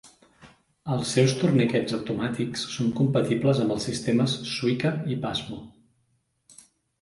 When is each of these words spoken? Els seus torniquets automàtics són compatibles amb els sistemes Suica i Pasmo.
Els 0.93 1.09
seus 1.17 1.33
torniquets 1.41 1.95
automàtics 1.97 2.63
són 2.77 2.87
compatibles 3.01 3.61
amb 3.67 3.75
els 3.77 3.85
sistemes 3.91 4.35
Suica 4.55 4.95
i 5.17 5.21
Pasmo. 5.27 5.61